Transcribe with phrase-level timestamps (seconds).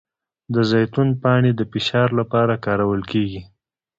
[0.53, 3.41] د زیتون پاڼې د فشار لپاره کارول کیږي؟